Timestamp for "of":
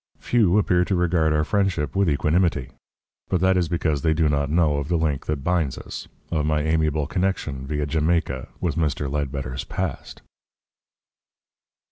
4.77-4.87, 6.31-6.43